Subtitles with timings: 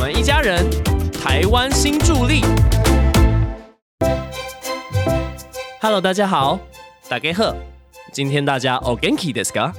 [0.00, 0.64] 我们一家人，
[1.12, 2.40] 台湾新助力。
[5.78, 6.58] Hello，大家好，
[7.06, 7.54] 大家好，
[8.10, 9.70] 今天大家 o g a n k i desu ka？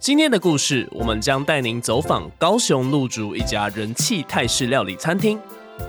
[0.00, 5.38] 今天的故事，我们将带您走访高雄鹿竹一家人气泰式料理餐厅。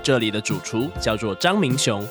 [0.03, 2.07] 这里的主厨叫做张明雄，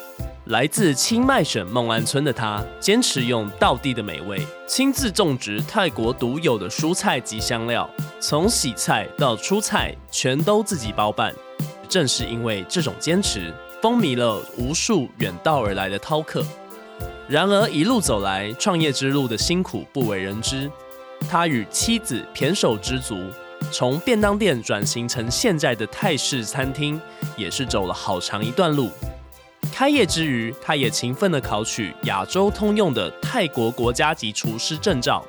[0.46, 7.88] 来自清迈省孟安村的他，坚持用道地的美味，亲自种植泰国独有的蔬菜及香料，
[8.18, 11.32] 从洗菜到出菜全都自己包办。
[11.88, 16.44] 正是因为这种坚持，风靡了无数远道而来的饕客。
[17.28, 20.70] 然而一路走来，创业之路的辛苦不为人知。
[21.28, 23.18] 他与妻子胼手知足，
[23.72, 27.00] 从便当店转型成现在的泰式餐厅，
[27.36, 28.90] 也是走了好长一段路。
[29.72, 35.24] 开业之余，他也勤奋地考取亚洲通用的泰国国家级厨师证照，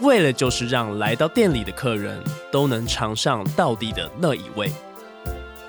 [0.00, 4.70] 为了就是让来到店里的客人都能尝上道地的那一味。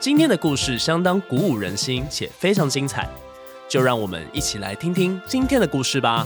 [0.01, 3.07] 今天的故事相当鼓舞人心，且非常精彩，
[3.69, 6.25] 就让我们一起来听听今天的故事吧。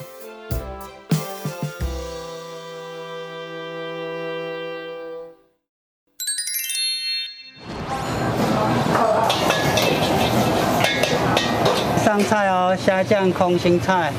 [12.02, 14.14] 上菜哦，虾酱空心菜，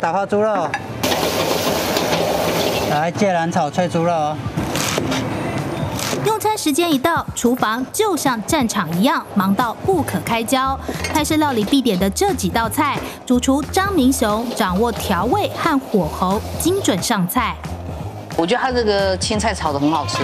[0.00, 0.68] 打泡猪肉，
[2.90, 4.36] 来芥兰炒脆猪肉。
[6.24, 10.78] 用餐时间一到，厨房就像战场一样，忙到不可开交。
[11.12, 17.56] 泰式料理必点的这几道菜，主厨张明雄掌握调味和火候，精准上菜。
[18.36, 20.18] 我觉得他这个青菜炒的很好吃，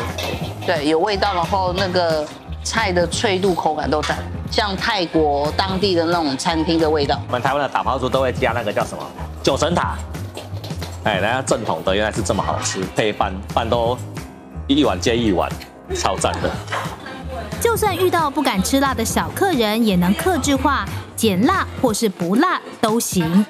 [0.67, 2.27] 对，有味道，然后那个
[2.65, 4.17] 菜的脆度、口感都在，
[4.51, 7.21] 像泰国当地的那种餐厅的味道。
[7.29, 9.05] 我们台湾的打抛猪都会加那个叫什么
[9.43, 9.97] 九层塔，
[11.05, 13.97] 哎，人家正统的原来是这么好吃，配饭饭都
[14.67, 15.49] 一碗接一碗，
[15.95, 16.51] 超赞的。
[17.61, 23.45] 就算遇到不敢吃辣的小客人，也能克制化，减辣或是不辣都行。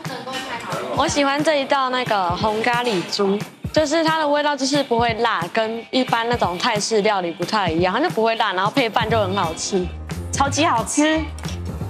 [0.97, 3.39] 我喜欢这一道那个红咖喱猪，
[3.73, 9.87] 就是它的味道就是不会辣，跟一般那种泰式料理不太一样，它就不会辣，然后配饭就很好吃。
[10.33, 11.21] 超级好吃，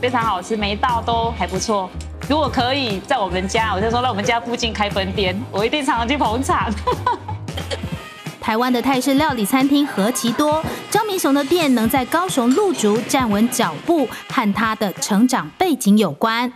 [0.00, 1.88] 非常好吃，每一道都还不错。
[2.28, 6.70] 如果可以在我们家，我就说在我们家附近开分店，我一定常常去捧场。
[8.50, 16.52] 台湾的泰式料理餐厅何其多，张明雄的店能在高雄鹿竹站稳脚步，和他的成长背景有关。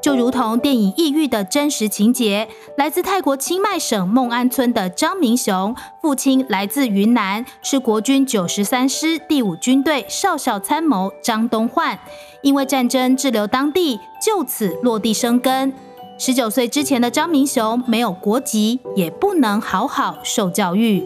[0.00, 11.98] 就如同电影《异域》的真实情节，来自泰国清迈省孟安村的张明雄，父亲来自云南，是国军九十三师第五军队少校参谋张东焕，
[12.40, 15.74] 因为战争滞留当地，就此落地生根。
[16.16, 21.02] 十九岁之前的张明雄没有国籍，也不能好好受教育。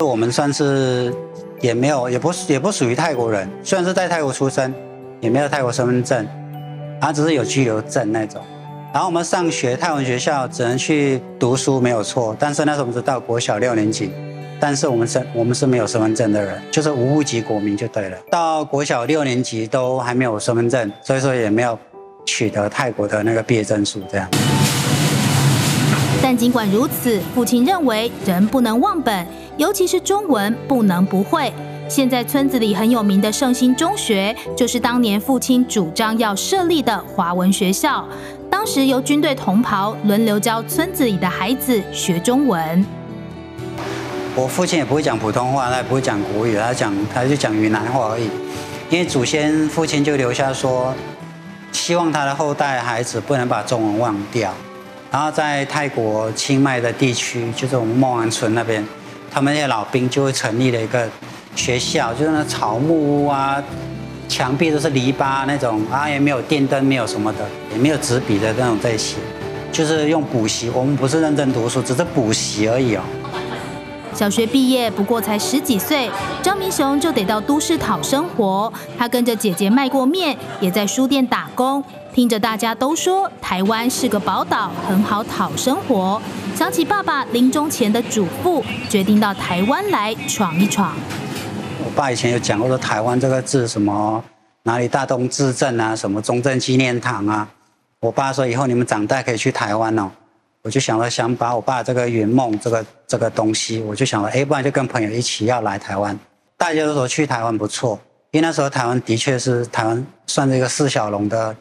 [0.00, 1.14] 我们算是
[1.60, 4.74] 也没有，也不也不属于泰国人，虽然是在泰国出生，
[5.20, 6.26] 也没有泰国身份证。
[7.00, 8.42] 他只是有居留证那种，
[8.92, 14.10] 然后我们上学泰文学校只能去读书没有错，但是那时候我们是到国小六年级，
[14.58, 18.18] 但是我们是我们是没有身份证的人，就是无户籍国民就对了。
[18.28, 21.78] 到国小六年级都还没有身份证，所以说也没有
[22.28, 24.28] 取得泰国的那个毕业证书这样。
[26.22, 31.50] 但尽管如此，父亲认为人不能忘本，尤其是中文不能不会。
[31.88, 38.06] 现在村子里很有名的圣心中学，就是当年父亲主张要设立的华文学校。
[38.50, 42.84] 当时由军队同袍轮流教村子里的孩子学中文。
[44.34, 48.28] 我父亲也不会讲普通话，他也不会讲国语，他讲他就讲云南话而已。
[48.90, 50.92] 因为祖先父亲就留下说，
[51.78, 54.52] 希望他的后代孩子不能把中文忘掉。
[55.12, 58.84] 然后在泰国清迈的地区，就是我们孟安村那边，
[59.30, 61.08] 他们那些老兵就会成立了一个。
[61.56, 63.62] 学校就是那草木屋啊，
[64.28, 67.38] 墙壁都是篱笆那种啊，也没有电灯，没有什么的，
[67.72, 69.16] 也没有纸笔的那种在写，
[69.72, 70.70] 就是用补习。
[70.70, 73.02] 我们不是认真读书，只是补习而已哦。
[74.18, 76.10] 小学毕业不过才十几岁，
[76.42, 78.72] 张明雄就得到都市讨生活。
[78.98, 81.80] 他跟着姐姐卖过面，也在书店打工。
[82.12, 86.20] 听着大家都说台湾是个宝岛，很好讨生活，
[86.56, 90.96] 想起爸爸临终前的嘱咐，决定到台湾来闯一闯。
[91.84, 94.20] 我爸以前有讲过说台湾这个字什么
[94.64, 97.46] 哪里大东至镇啊，什么中正纪念堂啊。
[98.00, 100.10] 我爸说以后你们长大可以去台湾哦。
[100.68, 106.14] 我就想了想把我爸这个圆梦这个这个东西，我就想了，哎，不然就跟朋友一起要来台湾。
[106.58, 107.98] 大家都说去台湾不错，
[108.32, 111.56] 因为那时候台湾的确是台湾算是一个四小龙的，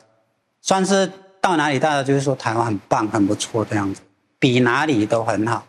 [0.61, 1.09] 算是
[1.39, 4.01] 到哪里大家就是说台湾很棒很不错这样子，
[4.39, 5.63] 比哪里都很好。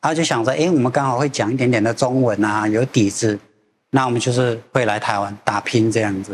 [0.00, 3.38] 然后就想着，哎，我们刚好会讲一点点的中文啊，有底子。
[3.90, 6.32] 那我们就是会来台湾打拼这样子。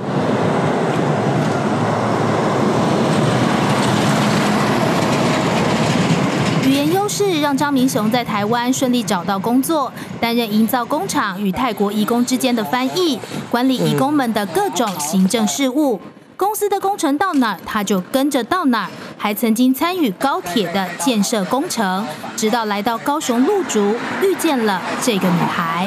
[6.67, 13.17] 语言优势让张明雄在台湾顺利找到工作，担任营造工厂与泰国移工之间的翻译，
[13.49, 16.01] 管理移工们的各种行政事务。
[16.37, 18.91] 公司的工程到哪，他就跟着到哪儿。
[19.17, 22.05] 还曾经参与高铁的建设工程，
[22.37, 25.87] 直到来到高雄鹿竹，遇见了这个女孩。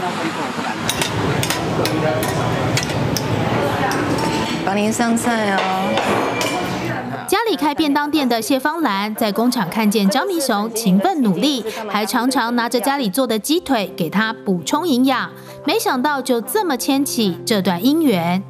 [4.66, 6.37] 帮您上菜哦。
[7.48, 15.32] 家里开便当店的谢芳兰，在工厂看见张明雄勤奋努力，还常常拿着家里做的鸡腿给他补充营养。
[15.66, 18.44] 没想到就这么牵起这段姻缘。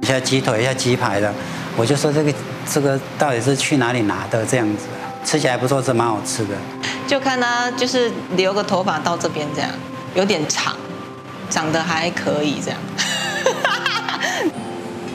[0.00, 1.30] 一下鸡腿，一下鸡排的，
[1.76, 2.32] 我就说这个
[2.66, 4.86] 这个到底是去哪里拿的这样子？
[5.22, 6.54] 吃起来不错，是蛮好吃的。
[7.06, 9.70] 就看他就是留个头发到这边这样，
[10.14, 10.74] 有点长，
[11.50, 12.80] 长得还可以这样。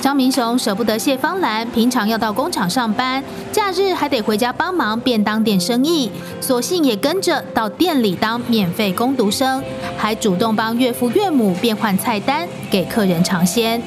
[0.06, 9.64] 张明雄舍不得谢芳兰，平常要到工厂上班，假日还得回家帮忙便当店生意，索性也跟着到店里当免费工读生，
[9.98, 13.82] 还主动帮岳父岳母变换菜单给客人尝鲜。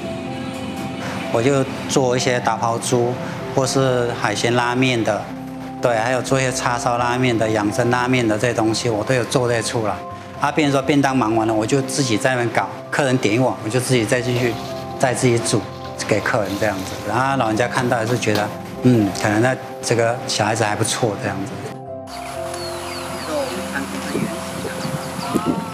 [1.31, 3.13] 我就做一些打抛猪，
[3.55, 5.23] 或是海鲜拉面的，
[5.81, 9.95] 对，还有做一些叉烧拉面的、养生拉面的这些东西，我都有做这出来。
[10.41, 14.53] 啊，别人说便当忙完了，我就自己在那边搞，客人点一碗，我就自己再继续
[14.99, 15.61] 再自己煮
[16.07, 16.93] 给客人这样子。
[17.09, 18.49] 然后老人家看到也是觉得，
[18.83, 21.53] 嗯，可能那这个小孩子还不错这样子。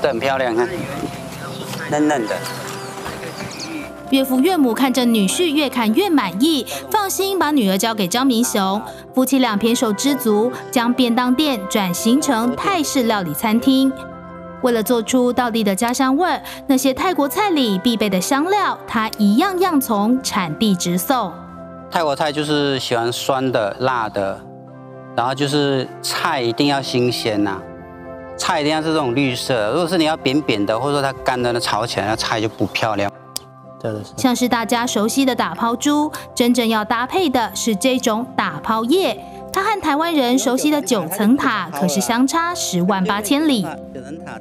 [0.01, 0.69] 这很漂亮，看，
[1.91, 2.37] 嫩嫩的。
[4.11, 8.81] 岳父岳母看着女婿越看越满意，放心把女儿交给张明雄。
[9.15, 13.91] 夫妻俩胼手知足，将便当店转型成泰式料理餐厅。
[14.65, 21.31] 为了做出道地的家乡味儿，那些泰国菜里必备的香料，他一样样从产地直送。
[21.91, 24.41] 泰国菜就是喜欢酸的、辣的，
[25.15, 27.61] 然后就是菜一定要新鲜呐，
[28.39, 29.71] 菜一定要是这种绿色。
[29.73, 33.13] 如果是你要扁扁的，或者说它干的，那炒起来那菜就不漂亮。
[34.17, 39.23] 像是大家熟悉的打抛猪，真正要搭配的是这种打抛叶。
[39.55, 43.65] 它和台湾人熟悉的九层塔可是相差十万八千里。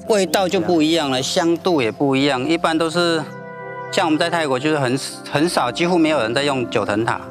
[0.07, 2.43] 味道就不一样了，香度也不一样。
[2.43, 3.23] 一般都是
[3.91, 4.99] 像我们在泰国就是很
[5.31, 7.21] 很少，几乎没有人在用九层塔，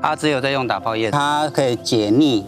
[0.00, 1.10] 啊，只有在用打泡叶。
[1.10, 2.46] 它可以解腻。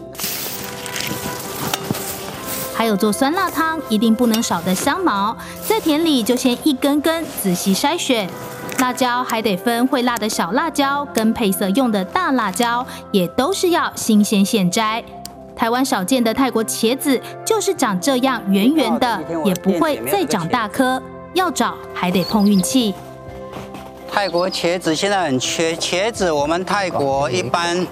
[2.72, 5.36] 还有做酸辣汤一定不能少的香茅，
[5.66, 8.30] 在田里就先一根根仔细筛选。
[8.78, 15.02] 辣椒还得分会辣的小辣椒跟配色用的大辣椒，也都是要新鲜现摘。
[15.56, 21.02] 台湾少见的泰国茄子就是长这样圆圆的，也不会再长大颗，
[21.34, 22.94] 要找还得碰运气。
[24.10, 27.84] 泰国茄子现在很缺，茄子我们泰国一般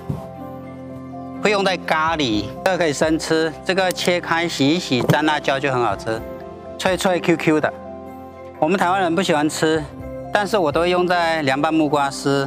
[1.43, 6.21] 会用在咖喱，这个可以生吃，这个切开洗一洗蘸辣椒就很好吃，
[6.79, 7.75] 脆脆 Q Q 的。
[8.61, 9.83] 我们台湾人不喜欢吃。
[10.39, 12.47] 但是我都会用在凉拌木瓜丝。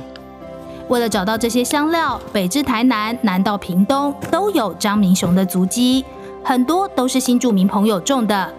[0.89, 6.05] 为了找到这些香料，北至台南，南到屏东，都有张明雄的足迹，
[6.43, 8.53] 很多都是新住民朋友种的。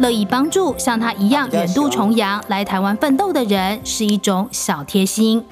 [0.00, 5.44] 乐意帮助像他一样远渡重洋来台湾奋斗的人，是一种小贴心。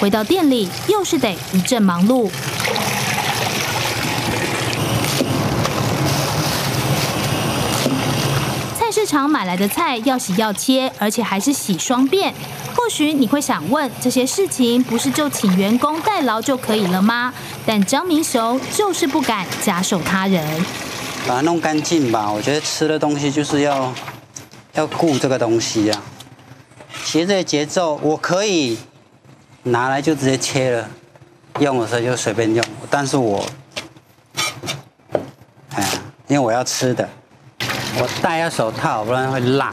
[0.00, 2.28] 回到店里，又是得一阵忙碌。
[8.96, 12.34] 市场买来的菜要洗要切，而且还是洗双遍。
[12.74, 17.32] 或许你会想问，这些事情不是就请员工代劳就可以了吗？
[17.64, 20.44] 但张明雄就是不敢假手他人，
[21.28, 22.28] 把它弄干净吧。
[22.28, 23.94] 我觉得吃的东西就是要
[24.72, 26.02] 要顾这个东西呀。
[27.04, 28.76] 其实这些节奏我可以
[29.62, 30.90] 拿来就直接切了，
[31.60, 32.64] 用的时候就随便用。
[32.90, 33.46] 但是我，
[35.70, 35.88] 哎呀，
[36.26, 37.08] 因为我要吃的。
[37.96, 39.72] 我戴下手套，不然会辣。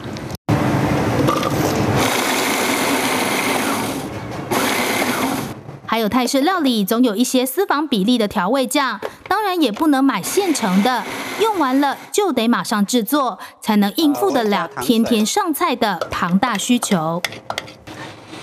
[5.84, 11.02] 还有泰式料理，总有一些私房比例的调味酱，当然也不能买现成的，
[11.40, 17.20] 用完了就得马上制作，才能应付得了天天上菜的庞大需求。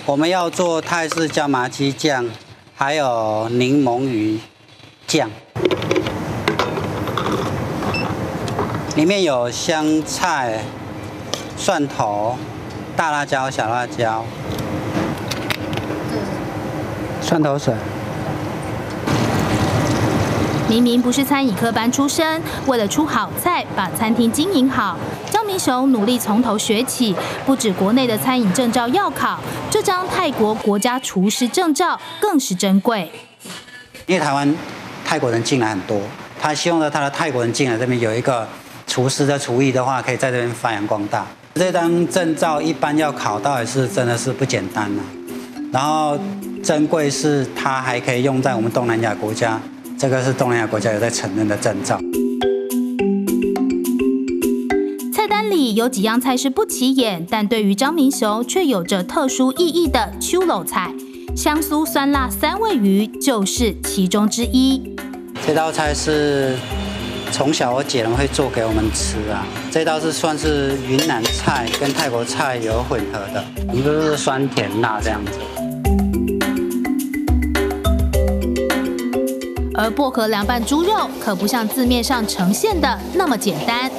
[0.04, 2.26] 我们要做泰式椒麻鸡酱，
[2.76, 4.38] 还有柠檬鱼
[5.06, 5.30] 酱。
[9.00, 10.60] 里面有香菜、
[11.56, 12.36] 蒜头、
[12.94, 14.22] 大辣椒、小辣椒、
[17.22, 17.72] 蒜头水、
[20.68, 24.98] 明明不是餐饮科班出身，为了出好菜，把餐厅经营好，
[25.30, 27.16] 张明雄努力从头学起。
[27.46, 29.40] 不止国内的餐饮证照要考，
[29.70, 33.10] 这张泰国国家厨师证照更是珍贵。
[34.04, 34.54] 因为台湾
[35.06, 35.98] 泰国人进来很多，
[36.38, 38.46] 他希望呢，他的泰国人进来这边有一个
[38.90, 41.24] 厨师的厨艺的话，可以在这边发扬光大。
[41.54, 45.02] 这张证照一般要考到也是真的是不简单呐。
[45.72, 46.18] 然后
[46.60, 49.60] 珍贵是它还可以用在我们东南亚国家。
[49.96, 52.00] 这个是东南亚国家有在承认的证照。
[55.14, 60.92] 菜单里有几样菜是不起眼，但对于张明雄却有着特殊意义的秋楼菜，
[61.36, 64.96] 香酥酸辣三味鱼就是其中之一。
[65.46, 66.56] 这道菜是
[67.32, 69.46] 从小我姐会做给我们吃啊。
[69.70, 75.32] 这道是算是云南菜跟泰国菜有混合的，一个是酸甜辣这样子。
[79.74, 83.90] 而薄荷凉拌猪肉可不像字面上呈现的那么简单。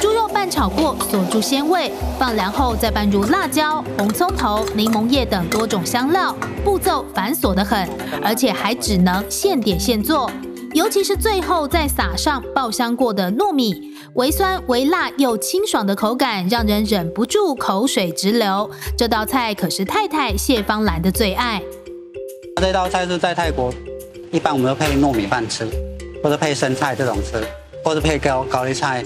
[0.00, 7.88] 猪肉拌炒过，锁住鲜味，放凉后再拌入辣椒、红葱头、柠檬叶等多种香料，步骤繁琐得很，
[8.24, 10.28] 而且还只能现点现做。
[10.74, 13.74] 尤其是最后再撒上爆香过的糯米，
[14.14, 18.70] 微酸微辣又清爽的口感，让人忍不住口水直流。
[18.96, 21.62] 这道菜可是太太谢芳兰的最爱。
[22.56, 23.72] 这道菜是在泰国。
[24.30, 25.66] 一般我们都配糯米饭吃，
[26.22, 27.42] 或者配生菜这种吃，
[27.82, 29.02] 或者配高高丽菜，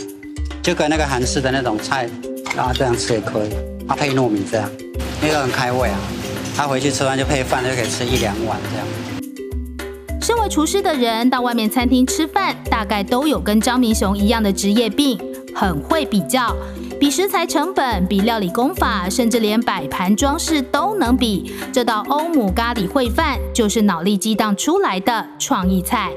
[0.60, 2.10] 就跟那个韩式的那种菜，
[2.56, 3.50] 然后这样吃也可以。
[3.86, 4.68] 它配糯米这样，
[5.20, 5.98] 那个很开胃啊。
[6.56, 8.86] 他回去吃完就配饭，就可以吃一两碗这样。
[10.22, 15.18] 身为厨师的人，到外面餐厅吃饭，大概都有跟张明雄一样的职业病，
[15.52, 16.54] 很会比较。
[17.00, 21.52] 比食材成本，比料理功法，甚至连摆盘装饰都能比。
[21.72, 26.12] 这道欧姆咖喱烩饭就是脑力激荡出来的创意菜。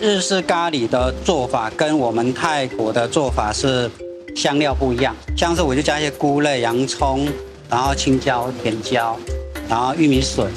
[0.00, 3.88] 日式咖喱的做法跟我们泰国的做法是
[4.34, 7.28] 香料不一样，像是我就加一些菇类、洋葱，
[7.68, 9.16] 然后青椒、甜椒，
[9.68, 10.50] 然后玉米笋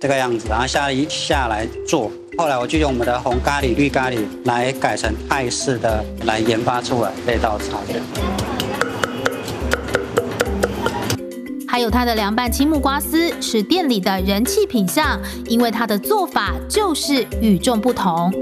[0.00, 2.10] 这个样子，然后下一下来做。
[2.38, 4.16] 后来我就用我们的红咖喱、绿咖喱
[4.46, 7.76] 来改成泰式的，来研发出来这道菜。
[11.68, 18.32] 还有它的凉拌青木瓜丝是店里的人气品相，因为它的做法就是与众不同。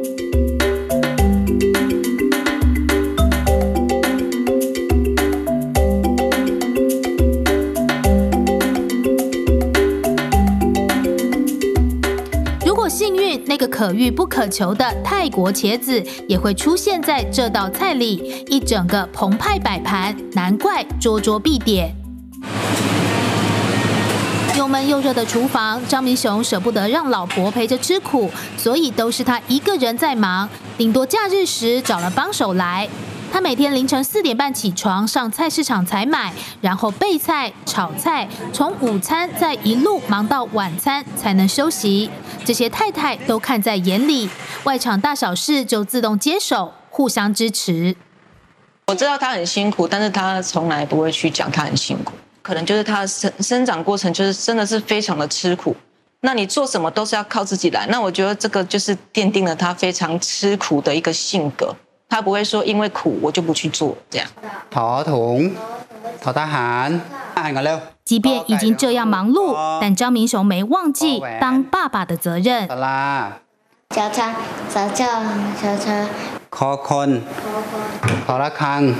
[13.68, 21.94] 可遇不可求的泰国茄子也会出现在这道菜里，一整个澎湃摆盘，难怪桌桌必点。
[24.56, 30.48] 又闷又热的厨房，张明雄舍不得让老婆陪着吃苦，所以都是他一个人在忙。
[30.76, 32.88] 顶多假日时找了帮手来。
[33.30, 42.10] 他每天凌晨四点半起床上菜市场采买，然后备菜、炒菜，从午餐再一路忙到晚餐才能休息。
[42.44, 44.28] 这些太太都看在眼里，
[44.64, 47.94] 外场大小事就自动接手，互相支持。
[48.86, 52.14] 我知道他很辛苦，但是他从来不会去讲他很辛苦。
[52.40, 55.76] 可能就是他生生长过程，就是真的是非常的吃苦。
[56.20, 57.86] 那你做什么都是要靠自己来。
[57.88, 61.76] 那我觉得这个就是奠定了他非常吃苦的一个性格。
[62.08, 64.26] 他不会说因为苦我就不去做这样。
[64.70, 65.52] 淘马桶，
[66.32, 67.00] 大汗，
[68.04, 72.66] 即便已经这样忙碌，但张明雄没忘记当爸爸的责任。
[72.76, 73.40] 啦。
[76.50, 78.94] 考坤，考考，考拉康。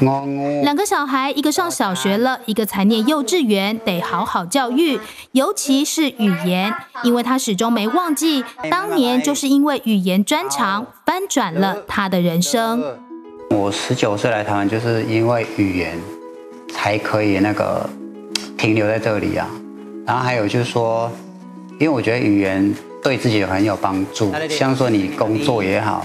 [0.00, 5.00] 两个小孩，一个上小学了，一个才念幼稚园，得好好教育，
[5.32, 12.84] 尤其是语言，因为他始终没忘记，当年就是因为语言专长翻转了他的人生。
[13.50, 15.98] 我十九岁来台湾，就是因为语言
[16.72, 17.88] 才可以那个
[18.58, 19.48] 停留在这里啊。
[20.04, 21.10] 然后还有就是说，
[21.78, 26.04] 因为我觉得语言对自己很有帮助，像说你工作也好。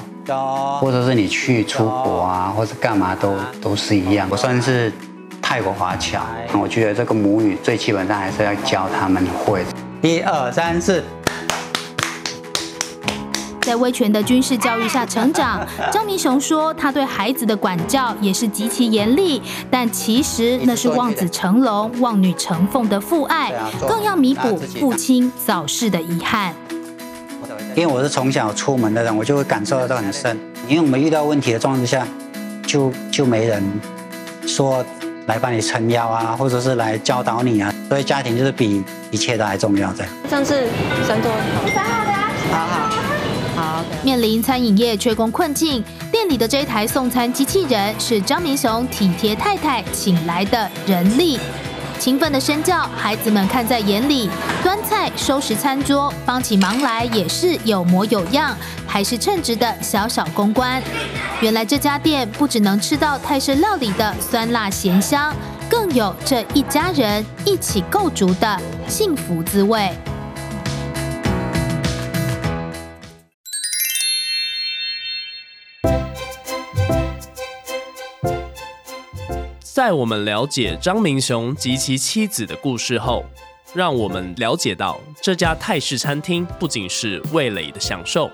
[0.79, 4.27] 或者是你去出国啊，或者干嘛都都是一样。
[4.29, 4.91] 我算是
[5.41, 6.21] 泰国华侨，
[6.59, 9.63] 我觉得这个母语最基本上还是要教他们会。
[10.01, 11.03] 一二三四。
[13.61, 23.53] 在威权的军事教育下成长， 张明雄说他对孩子的管教也是极其严厉，但其实那是望子成龙、望女成凤的父爱，
[23.87, 26.55] 更要弥补父亲早逝的遗憾。
[27.75, 30.37] 因为我是从小出门的人，我就会感受到很深。
[30.67, 32.05] 因为我们遇到问题的状况之下，
[32.67, 33.63] 就就没人
[34.45, 34.85] 说
[35.27, 37.73] 来帮你撑腰啊，或者是来教导你啊。
[37.87, 39.93] 所以家庭就是比一切都还重要。
[39.93, 40.11] 这样。
[40.29, 40.67] 上次
[41.07, 41.31] 三桌，
[41.73, 42.11] 三号的。
[42.51, 43.85] 好好好。
[44.03, 51.39] 面临餐饮业缺工困境，店里的这台送餐机器人是张明雄体贴太太请来的人力。
[52.01, 54.27] 勤奋的身教，孩子们看在眼里。
[54.63, 60.81] 端菜、收拾餐桌、帮起忙来也是有模有样，还是称职的小小公关。
[61.41, 65.31] 原来这家店不只能吃到泰式料理的酸辣咸香，
[65.69, 69.91] 更有这一家人一起构筑的幸福滋味。
[79.81, 83.25] 在我们了解张明雄及其妻子的故事后，
[83.73, 88.29] 让我们了解到这家泰式餐厅不仅是味蕾的享受，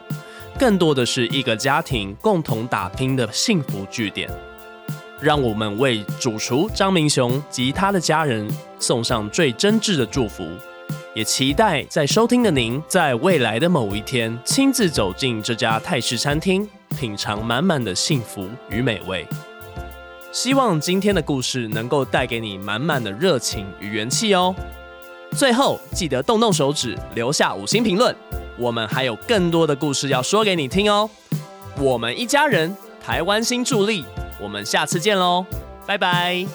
[0.60, 4.30] 更多的是一个家庭共同打拼的幸福据点。
[5.22, 8.46] 让我们为主厨张明雄及他的家人
[8.78, 10.46] 送上最真挚的祝福，
[11.16, 16.68] 也期待在收听的您在未来的某一天亲自走进这家泰式餐厅，
[17.00, 19.26] 品尝满满的幸福与美味。
[20.38, 24.54] 希望今天的故事能够带给你满满的热情与元气哦。
[25.32, 28.16] 最后记得动动手指，留下五星评论。
[28.56, 31.10] 我们还有更多的故事要说给你听哦。
[31.80, 34.06] 我们一家人，台湾新助力，
[34.40, 35.44] 我们下次见喽，
[35.88, 36.46] 拜拜。